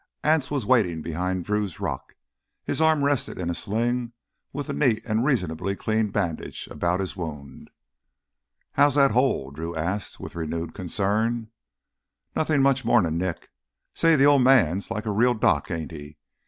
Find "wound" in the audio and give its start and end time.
7.15-7.69